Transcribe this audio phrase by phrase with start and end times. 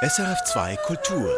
[0.00, 1.34] SRF2 Kultur.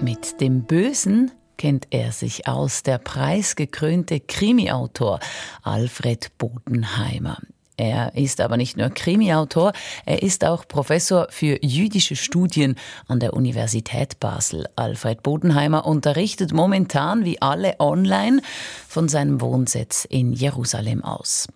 [0.00, 5.20] Mit dem Bösen kennt er sich aus, der preisgekrönte Krimiautor
[5.62, 7.38] Alfred Bodenheimer.
[7.76, 9.72] Er ist aber nicht nur Krimiautor,
[10.06, 12.74] er ist auch Professor für jüdische Studien
[13.06, 14.66] an der Universität Basel.
[14.74, 18.40] Alfred Bodenheimer unterrichtet momentan wie alle online
[18.88, 21.46] von seinem Wohnsitz in Jerusalem aus.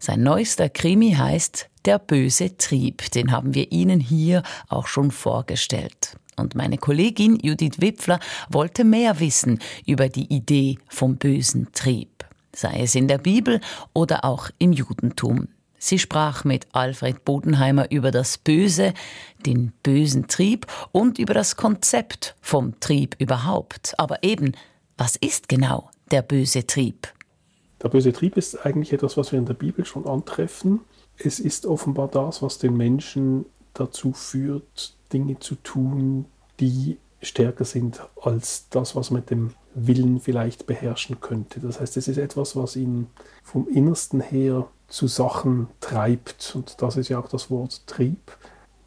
[0.00, 3.12] Sein neuester Krimi heißt Der böse Trieb.
[3.12, 6.16] Den haben wir Ihnen hier auch schon vorgestellt.
[6.36, 8.18] Und meine Kollegin Judith Wipfler
[8.50, 13.60] wollte mehr wissen über die Idee vom bösen Trieb, sei es in der Bibel
[13.94, 15.46] oder auch im Judentum.
[15.78, 18.92] Sie sprach mit Alfred Bodenheimer über das Böse,
[19.46, 23.94] den bösen Trieb und über das Konzept vom Trieb überhaupt.
[23.96, 24.56] Aber eben,
[24.98, 27.06] was ist genau der böse Trieb?
[27.80, 30.80] Der böse Trieb ist eigentlich etwas, was wir in der Bibel schon antreffen.
[31.18, 36.26] Es ist offenbar das, was den Menschen dazu führt, Dinge zu tun,
[36.60, 41.60] die stärker sind als das, was man mit dem Willen vielleicht beherrschen könnte.
[41.60, 43.08] Das heißt, es ist etwas, was ihn
[43.42, 48.36] vom Innersten her zu Sachen treibt, und das ist ja auch das Wort Trieb,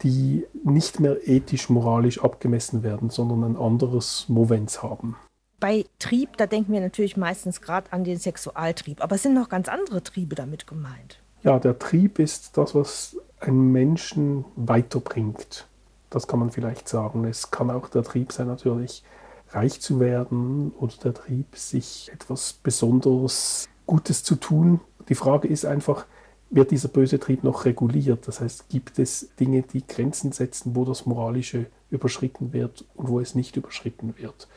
[0.02, 5.16] die nicht mehr ethisch-moralisch abgemessen werden, sondern ein anderes Movens haben.
[5.58, 9.50] Bei Trieb, da denken wir natürlich meistens gerade an den Sexualtrieb, aber es sind noch
[9.50, 11.20] ganz andere Triebe damit gemeint.
[11.42, 15.66] Ja, der Trieb ist das, was einen Menschen weiterbringt.
[16.10, 17.24] Das kann man vielleicht sagen.
[17.24, 19.02] Es kann auch der Trieb sein, natürlich
[19.50, 25.66] reich zu werden oder der Trieb, sich etwas Besonderes Gutes zu tun, die Frage ist
[25.66, 26.06] einfach,
[26.50, 28.26] wird dieser böse Trieb noch reguliert?
[28.28, 33.20] Das heißt, gibt es Dinge, die Grenzen setzen, wo das Moralische überschritten wird und wo
[33.20, 34.48] es nicht überschritten wird?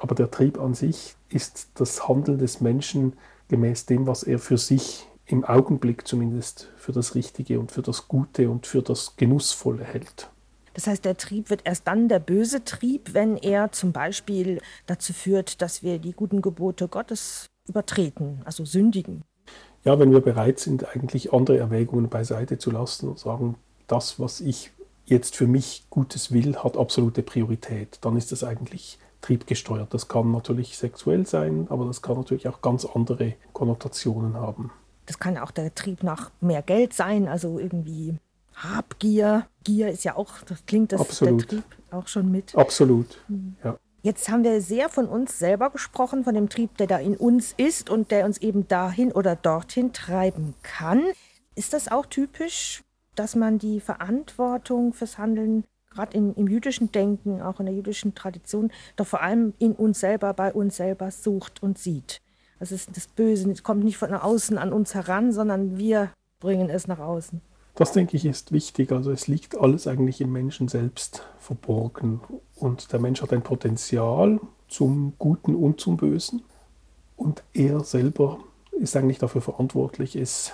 [0.00, 3.14] Aber der Trieb an sich ist das Handeln des Menschen
[3.48, 8.08] gemäß dem, was er für sich im Augenblick zumindest für das Richtige und für das
[8.08, 10.30] Gute und für das Genussvolle hält.
[10.74, 15.12] Das heißt, der Trieb wird erst dann der böse Trieb, wenn er zum Beispiel dazu
[15.12, 19.22] führt, dass wir die guten Gebote Gottes übertreten, also sündigen
[19.84, 23.56] ja, wenn wir bereit sind, eigentlich andere Erwägungen beiseite zu lassen und sagen,
[23.86, 24.70] das, was ich
[25.04, 29.92] jetzt für mich Gutes will, hat absolute Priorität, dann ist das eigentlich triebgesteuert.
[29.92, 34.70] Das kann natürlich sexuell sein, aber das kann natürlich auch ganz andere Konnotationen haben.
[35.06, 38.16] Das kann auch der Trieb nach mehr Geld sein, also irgendwie
[38.54, 39.46] Habgier.
[39.64, 41.42] Gier ist ja auch, das klingt das Absolut.
[41.42, 42.54] der Trieb auch schon mit.
[42.54, 43.56] Absolut, mhm.
[43.62, 43.76] ja.
[44.02, 47.54] Jetzt haben wir sehr von uns selber gesprochen, von dem Trieb, der da in uns
[47.56, 51.02] ist und der uns eben dahin oder dorthin treiben kann.
[51.54, 52.82] Ist das auch typisch,
[53.14, 58.70] dass man die Verantwortung fürs Handeln gerade im jüdischen Denken, auch in der jüdischen Tradition,
[58.96, 62.20] doch vor allem in uns selber, bei uns selber sucht und sieht?
[62.58, 66.10] Das ist das Böse, es kommt nicht von außen an uns heran, sondern wir
[66.40, 67.40] bringen es nach außen.
[67.74, 68.92] Das denke ich ist wichtig.
[68.92, 72.20] Also es liegt alles eigentlich im Menschen selbst verborgen.
[72.54, 74.38] Und der Mensch hat ein Potenzial
[74.68, 76.42] zum Guten und zum Bösen.
[77.16, 78.38] Und er selber
[78.72, 80.52] ist eigentlich dafür verantwortlich, es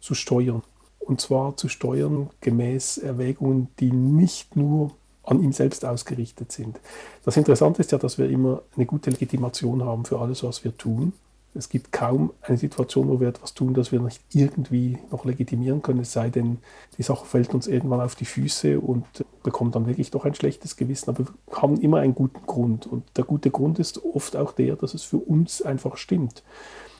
[0.00, 0.62] zu steuern.
[0.98, 6.78] Und zwar zu steuern gemäß Erwägungen, die nicht nur an ihm selbst ausgerichtet sind.
[7.24, 10.76] Das Interessante ist ja, dass wir immer eine gute Legitimation haben für alles, was wir
[10.76, 11.12] tun.
[11.54, 15.82] Es gibt kaum eine Situation, wo wir etwas tun, das wir nicht irgendwie noch legitimieren
[15.82, 16.58] können, es sei denn,
[16.96, 19.04] die Sache fällt uns irgendwann auf die Füße und
[19.42, 21.10] bekommt dann wirklich doch ein schlechtes Gewissen.
[21.10, 22.86] Aber wir haben immer einen guten Grund.
[22.86, 26.44] Und der gute Grund ist oft auch der, dass es für uns einfach stimmt.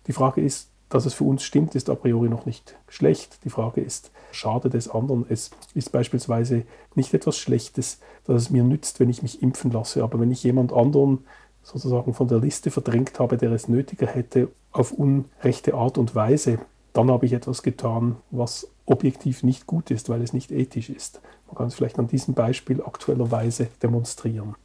[0.08, 3.44] Die Frage ist, dass es für uns stimmt, ist a priori noch nicht schlecht.
[3.44, 5.24] Die Frage ist, schade des anderen.
[5.28, 6.64] Es ist beispielsweise
[6.96, 10.02] nicht etwas Schlechtes, dass es mir nützt, wenn ich mich impfen lasse.
[10.02, 11.24] Aber wenn ich jemand anderen
[11.62, 16.58] sozusagen von der Liste verdrängt habe, der es nötiger hätte, auf unrechte Art und Weise,
[16.92, 21.20] dann habe ich etwas getan, was objektiv nicht gut ist, weil es nicht ethisch ist.
[21.46, 24.56] Man kann es vielleicht an diesem Beispiel aktuellerweise demonstrieren.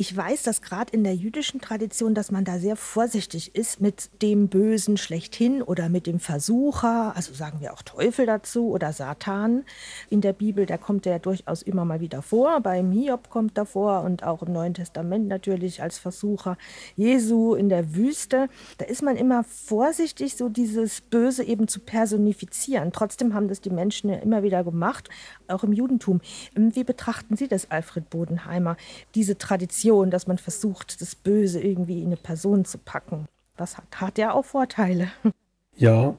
[0.00, 4.10] Ich weiß, dass gerade in der jüdischen Tradition, dass man da sehr vorsichtig ist mit
[4.22, 9.64] dem Bösen schlechthin oder mit dem Versucher, also sagen wir auch Teufel dazu oder Satan.
[10.08, 12.60] In der Bibel, da kommt er ja durchaus immer mal wieder vor.
[12.60, 16.56] Beim Hiob kommt er vor und auch im Neuen Testament natürlich als Versucher.
[16.94, 22.92] Jesu in der Wüste, da ist man immer vorsichtig, so dieses Böse eben zu personifizieren.
[22.92, 25.08] Trotzdem haben das die Menschen ja immer wieder gemacht,
[25.48, 26.20] auch im Judentum.
[26.54, 28.76] Wie betrachten Sie das, Alfred Bodenheimer,
[29.16, 29.87] diese Tradition?
[29.88, 33.26] Illusion, dass man versucht, das Böse irgendwie in eine Person zu packen.
[33.56, 35.10] Das hat, hat ja auch Vorteile.
[35.80, 36.16] Ja,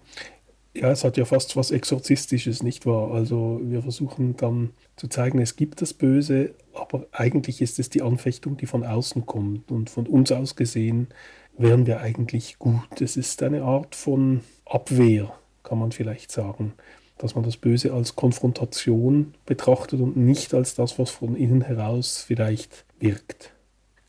[0.73, 3.11] ja, es hat ja fast was Exorzistisches, nicht wahr?
[3.11, 8.01] Also wir versuchen dann zu zeigen, es gibt das Böse, aber eigentlich ist es die
[8.01, 9.69] Anfechtung, die von außen kommt.
[9.69, 11.09] Und von uns aus gesehen
[11.57, 13.01] wären wir eigentlich gut.
[13.01, 15.33] Es ist eine Art von Abwehr,
[15.63, 16.71] kann man vielleicht sagen.
[17.17, 22.23] dass man das Böse als Konfrontation betrachtet und nicht als das, was von innen heraus
[22.25, 23.51] vielleicht wirkt.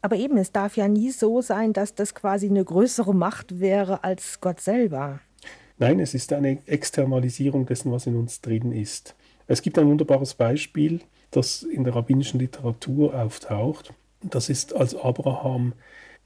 [0.02, 4.02] Aber eben, es darf ja nie so sein, dass das quasi eine größere Macht wäre
[4.04, 5.20] als Gott selber.
[5.78, 9.14] Nein, es ist eine Externalisierung dessen, was in uns drin ist.
[9.46, 11.00] Es gibt ein wunderbares Beispiel,
[11.30, 13.92] das in der rabbinischen Literatur auftaucht.
[14.22, 15.72] Das ist, als Abraham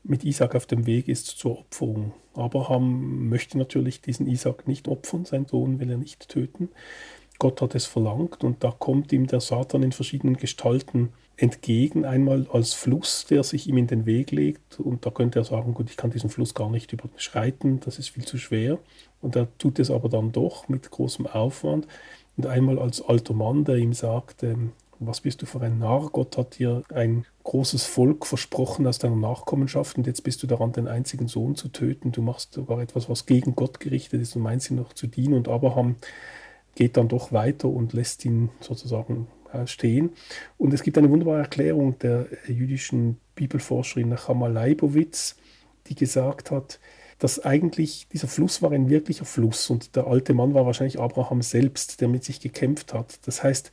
[0.03, 2.13] mit Isaac auf dem Weg ist zur Opferung.
[2.35, 6.69] Abraham möchte natürlich diesen Isaac nicht opfern, seinen Sohn will er nicht töten.
[7.39, 12.05] Gott hat es verlangt und da kommt ihm der Satan in verschiedenen Gestalten entgegen.
[12.05, 15.75] Einmal als Fluss, der sich ihm in den Weg legt und da könnte er sagen,
[15.75, 18.79] gut, ich kann diesen Fluss gar nicht überschreiten, das ist viel zu schwer.
[19.21, 21.87] Und er tut es aber dann doch mit großem Aufwand.
[22.37, 26.11] Und einmal als alter Mann, der ihm sagt, ähm, was bist du für ein Narr?
[26.13, 30.73] Gott hat dir ein großes Volk versprochen aus deiner Nachkommenschaft und jetzt bist du daran,
[30.73, 32.13] den einzigen Sohn zu töten.
[32.13, 35.35] Du machst sogar etwas, was gegen Gott gerichtet ist und meinst ihn noch zu dienen.
[35.35, 35.97] Und Abraham
[36.75, 39.27] geht dann doch weiter und lässt ihn sozusagen
[39.67, 40.11] stehen.
[40.59, 45.37] Und es gibt eine wunderbare Erklärung der jüdischen Bibelforscherin Nachama Leibowitz,
[45.87, 46.79] die gesagt hat,
[47.19, 51.43] dass eigentlich dieser Fluss war ein wirklicher Fluss und der alte Mann war wahrscheinlich Abraham
[51.43, 53.27] selbst, der mit sich gekämpft hat.
[53.27, 53.71] Das heißt,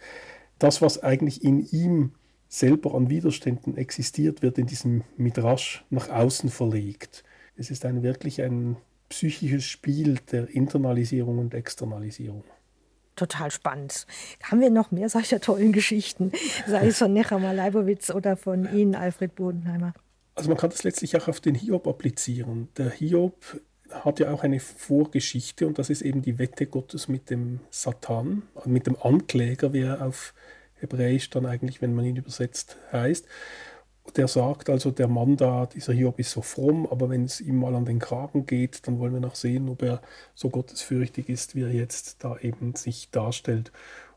[0.60, 2.12] das, was eigentlich in ihm
[2.48, 7.24] selber an Widerständen existiert, wird in diesem Midrash nach außen verlegt.
[7.56, 8.78] Es ist ein, wirklich ein
[9.10, 12.44] psychisches Spiel der Internalisierung und Externalisierung.
[13.16, 14.08] Total spannend.
[14.44, 16.32] Haben wir noch mehr solcher tollen Geschichten,
[16.66, 19.94] sei es von Nechama Leibowitz oder von Ihnen, Alfred Bodenheimer?
[20.36, 22.70] Also man kann das letztlich auch auf den Hiob applizieren.
[22.78, 23.62] Der Hiob
[23.92, 28.44] hat ja auch eine Vorgeschichte und das ist eben die Wette Gottes mit dem Satan,
[28.66, 30.34] mit dem Ankläger, wie er auf
[30.80, 33.28] Hebräisch dann eigentlich, wenn man ihn übersetzt, heißt.
[34.16, 37.58] Der sagt also, der Mann da, dieser Hiob ist so fromm, aber wenn es ihm
[37.58, 40.02] mal an den Kragen geht, dann wollen wir noch sehen, ob er
[40.36, 43.72] so gottesfürchtig ist, wie er jetzt da eben sich darstellt.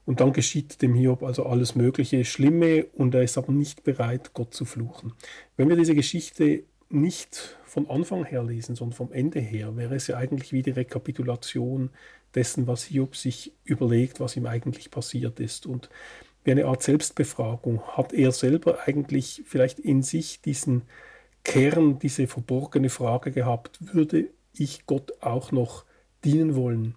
[0.07, 4.33] Und dann geschieht dem Hiob also alles Mögliche Schlimme und er ist aber nicht bereit,
[4.35, 5.13] Gott zu fluchen.
[5.57, 10.07] Wenn wir diese Geschichte nicht von Anfang her lesen, sondern vom Ende her, wäre es
[10.07, 11.91] ja eigentlich wie die Rekapitulation
[12.35, 15.67] dessen, was Hiob sich überlegt, was ihm eigentlich passiert ist.
[15.67, 15.89] Und
[16.45, 17.83] wie eine Art Selbstbefragung.
[17.97, 20.83] Hat er selber eigentlich vielleicht in sich diesen
[21.43, 25.85] Kern, diese verborgene Frage gehabt, würde ich Gott auch noch
[26.25, 26.95] dienen wollen,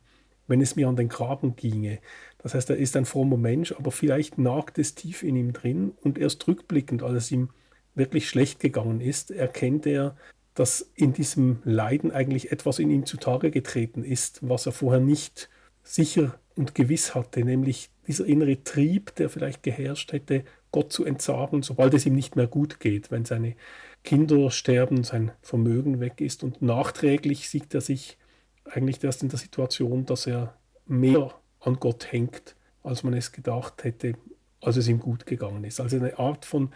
[0.47, 1.99] wenn es mir an den Graben ginge?
[2.38, 5.94] Das heißt, er ist ein frommer Mensch, aber vielleicht nagt es tief in ihm drin
[6.01, 7.49] und erst rückblickend, als es ihm
[7.95, 10.15] wirklich schlecht gegangen ist, erkennt er,
[10.53, 15.49] dass in diesem Leiden eigentlich etwas in ihm zutage getreten ist, was er vorher nicht
[15.83, 21.63] sicher und gewiss hatte, nämlich dieser innere Trieb, der vielleicht geherrscht hätte, Gott zu entsagen,
[21.63, 23.56] sobald es ihm nicht mehr gut geht, wenn seine
[24.04, 26.44] Kinder sterben, sein Vermögen weg ist.
[26.44, 28.18] Und nachträglich sieht er sich
[28.65, 33.83] eigentlich erst in der Situation, dass er mehr an Gott hängt, als man es gedacht
[33.83, 34.13] hätte,
[34.62, 35.80] als es ihm gut gegangen ist.
[35.80, 36.71] Also eine Art von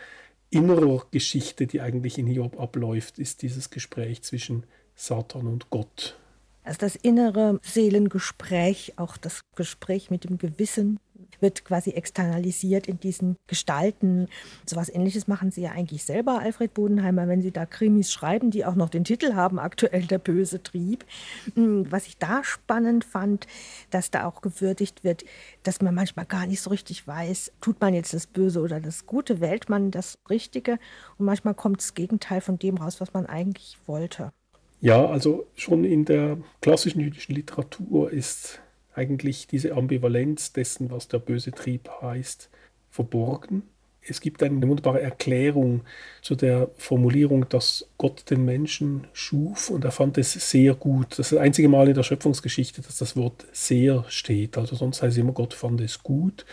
[0.50, 6.18] innerer Geschichte, die eigentlich in Hiob abläuft, ist dieses Gespräch zwischen Satan und Gott.
[6.64, 11.00] Also das innere Seelengespräch, auch das Gespräch mit dem Gewissen
[11.40, 14.28] wird quasi externalisiert in diesen Gestalten.
[14.66, 18.52] So was ähnliches machen Sie ja eigentlich selber, Alfred Bodenheimer, wenn Sie da Krimis schreiben,
[18.52, 21.06] die auch noch den Titel haben, aktuell der böse Trieb.
[21.56, 23.48] Hm, was ich da spannend fand,
[23.90, 25.26] dass da auch gewürdigt wird,
[25.64, 29.06] dass man manchmal gar nicht so richtig weiß, tut man jetzt das Böse oder das
[29.06, 30.74] Gute, wählt man das Richtige
[31.18, 34.32] und manchmal kommt das Gegenteil von dem raus, was man eigentlich wollte.
[34.82, 38.60] Ja, also schon in der klassischen jüdischen Literatur ist
[38.94, 42.50] eigentlich diese Ambivalenz dessen, was der böse Trieb heißt,
[42.90, 43.64] verborgen.
[44.02, 45.82] Es gibt eine wunderbare Erklärung
[46.24, 51.12] zu der Formulierung, dass Gott den Menschen schuf und er fand es sehr gut.
[51.12, 54.58] Das ist das einzige Mal in der Schöpfungsgeschichte, dass das Wort sehr steht.
[54.58, 56.48] Also sonst heißt es immer, Gott fand es gut.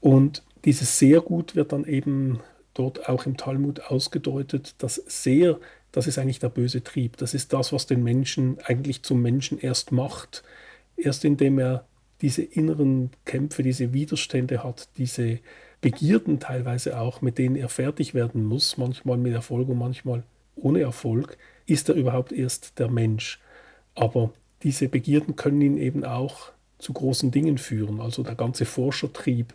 [0.00, 2.38] Und dieses sehr gut wird dann eben
[2.74, 4.76] dort auch im Talmud ausgedeutet.
[4.78, 5.58] Das sehr
[5.92, 7.18] das ist eigentlich der böse Trieb.
[7.18, 10.42] Das ist das, was den Menschen eigentlich zum Menschen erst macht.
[10.96, 11.84] Erst indem er
[12.22, 15.38] diese inneren Kämpfe, diese Widerstände hat, diese
[15.80, 20.22] Begierden teilweise auch, mit denen er fertig werden muss, manchmal mit Erfolg und manchmal
[20.56, 23.40] ohne Erfolg, ist er überhaupt erst der Mensch.
[23.94, 24.32] Aber
[24.62, 28.00] diese Begierden können ihn eben auch zu großen Dingen führen.
[28.00, 29.54] Also der ganze Forschertrieb,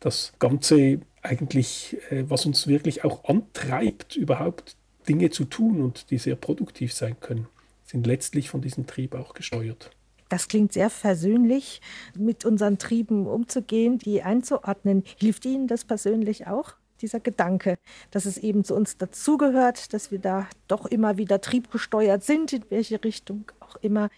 [0.00, 4.76] das Ganze eigentlich, äh, was uns wirklich auch antreibt, überhaupt
[5.08, 7.46] Dinge zu tun und die sehr produktiv sein können,
[7.84, 9.90] sind letztlich von diesem Trieb auch gesteuert.
[10.28, 11.80] Das klingt sehr versöhnlich,
[12.14, 15.04] mit unseren Trieben umzugehen, die einzuordnen.
[15.18, 16.74] Hilft Ihnen das persönlich auch?
[17.00, 17.78] Dieser Gedanke,
[18.10, 22.64] dass es eben zu uns dazugehört, dass wir da doch immer wieder triebgesteuert sind, in
[22.70, 24.10] welche Richtung auch immer,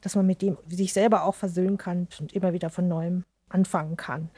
[0.00, 3.96] dass man mit dem sich selber auch versöhnen kann und immer wieder von neuem anfangen
[3.96, 4.30] kann.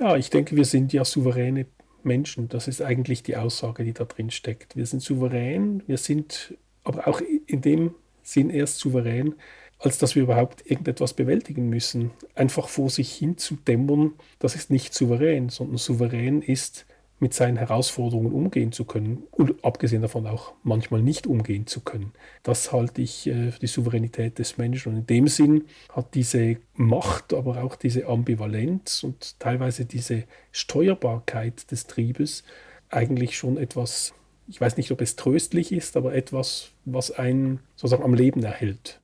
[0.00, 1.66] Ja, ich denke, wir sind ja souveräne
[2.04, 2.48] Menschen.
[2.48, 4.76] Das ist eigentlich die Aussage, die da drin steckt.
[4.76, 6.54] Wir sind souverän, wir sind
[6.84, 9.34] aber auch in dem Sinn erst souverän,
[9.78, 12.12] als dass wir überhaupt irgendetwas bewältigen müssen.
[12.34, 16.86] Einfach vor sich hin zu dämmern, das ist nicht souverän, sondern souverän ist,
[17.22, 22.12] mit seinen Herausforderungen umgehen zu können und abgesehen davon auch manchmal nicht umgehen zu können.
[22.42, 26.56] Das halte ich äh, für die Souveränität des Menschen und in dem Sinn hat diese
[26.74, 32.42] Macht, aber auch diese Ambivalenz und teilweise diese Steuerbarkeit des Triebes
[32.90, 34.14] eigentlich schon etwas,
[34.48, 39.01] ich weiß nicht, ob es tröstlich ist, aber etwas, was einen sozusagen am Leben erhält.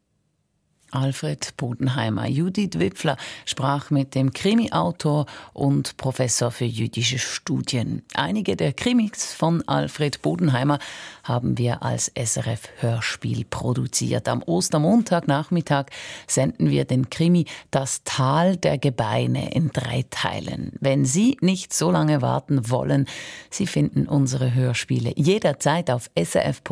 [0.91, 2.27] Alfred Bodenheimer.
[2.27, 8.03] Judith Wipfler sprach mit dem Krimi-Autor und Professor für jüdische Studien.
[8.15, 10.79] Einige der Krimis von Alfred Bodenheimer
[11.23, 14.29] haben wir als SRF-Hörspiel produziert.
[14.29, 15.87] Am Ostermontagnachmittag
[16.27, 20.73] senden wir den Krimi Das Tal der Gebeine in drei Teilen.
[20.81, 23.07] Wenn Sie nicht so lange warten wollen,
[23.51, 26.69] Sie finden unsere Hörspiele jederzeit auf srf.ch-audio